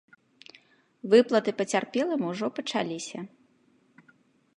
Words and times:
Выплаты 1.11 1.51
пацярпелым 1.59 2.21
ужо 2.31 2.47
пачаліся. 2.61 3.19